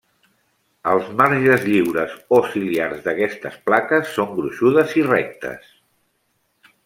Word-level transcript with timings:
Els 0.91 1.09
marges 1.19 1.65
lliures 1.73 2.15
o 2.37 2.39
ciliars 2.53 3.05
d'aquestes 3.05 3.59
plaques 3.69 4.09
són 4.15 4.33
gruixudes 4.39 4.97
i 5.03 5.05
rectes. 5.11 5.71